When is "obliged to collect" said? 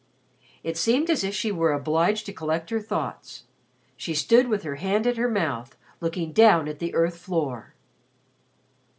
1.73-2.71